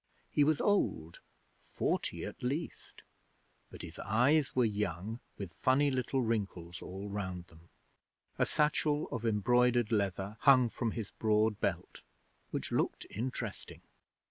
He 0.31 0.43
was 0.43 0.59
old 0.59 1.19
forty 1.63 2.25
at 2.25 2.41
least 2.41 3.03
but 3.69 3.83
his 3.83 3.99
eyes 3.99 4.55
were 4.55 4.65
young, 4.65 5.19
with 5.37 5.53
funny 5.53 5.91
little 5.91 6.23
wrinkles 6.23 6.81
all 6.81 7.07
round 7.07 7.45
them. 7.49 7.69
A 8.39 8.47
satchel 8.47 9.07
of 9.11 9.27
embroidered 9.27 9.91
leather 9.91 10.37
hung 10.39 10.69
from 10.69 10.93
his 10.93 11.11
broad 11.11 11.59
belt, 11.61 12.01
which 12.49 12.71
looked 12.71 13.05
interesting. 13.11 13.83